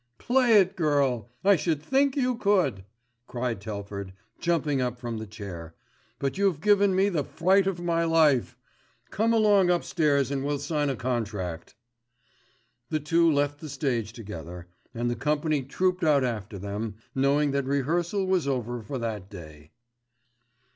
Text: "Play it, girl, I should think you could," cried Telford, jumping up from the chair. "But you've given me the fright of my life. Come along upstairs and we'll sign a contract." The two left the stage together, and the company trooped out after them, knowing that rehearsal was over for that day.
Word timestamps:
"Play 0.17 0.59
it, 0.59 0.75
girl, 0.75 1.29
I 1.43 1.55
should 1.55 1.79
think 1.79 2.17
you 2.17 2.35
could," 2.35 2.85
cried 3.27 3.61
Telford, 3.61 4.13
jumping 4.39 4.81
up 4.81 4.97
from 4.97 5.19
the 5.19 5.27
chair. 5.27 5.75
"But 6.17 6.39
you've 6.39 6.59
given 6.59 6.95
me 6.95 7.07
the 7.09 7.23
fright 7.23 7.67
of 7.67 7.79
my 7.79 8.03
life. 8.05 8.57
Come 9.11 9.31
along 9.31 9.69
upstairs 9.69 10.31
and 10.31 10.43
we'll 10.43 10.57
sign 10.57 10.89
a 10.89 10.95
contract." 10.95 11.75
The 12.89 12.99
two 12.99 13.31
left 13.31 13.59
the 13.59 13.69
stage 13.69 14.11
together, 14.11 14.65
and 14.91 15.07
the 15.07 15.15
company 15.15 15.61
trooped 15.61 16.03
out 16.03 16.23
after 16.23 16.57
them, 16.57 16.95
knowing 17.13 17.51
that 17.51 17.65
rehearsal 17.65 18.25
was 18.25 18.47
over 18.47 18.81
for 18.81 18.97
that 18.97 19.29
day. 19.29 19.69